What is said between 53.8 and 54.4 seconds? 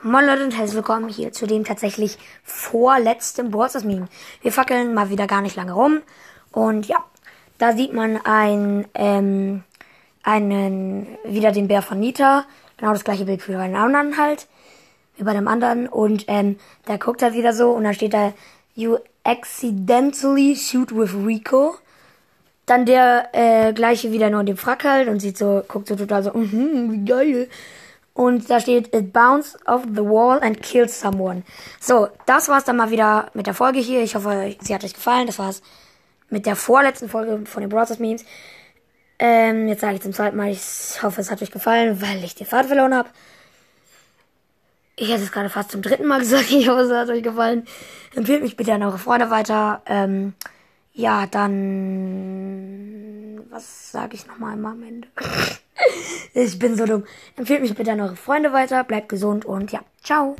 sage ich